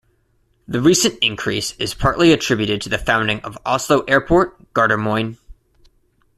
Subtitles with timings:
[0.67, 5.37] The recent increase is partly attributed to the founding of Oslo Airport, Gardermoen.